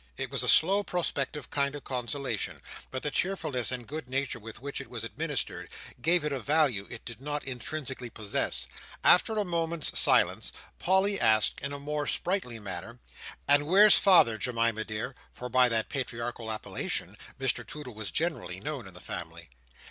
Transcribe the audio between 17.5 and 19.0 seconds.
Toodle was generally known in